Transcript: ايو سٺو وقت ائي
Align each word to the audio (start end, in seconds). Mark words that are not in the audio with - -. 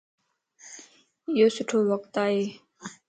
ايو 1.29 1.47
سٺو 1.55 1.77
وقت 1.91 2.13
ائي 2.23 2.39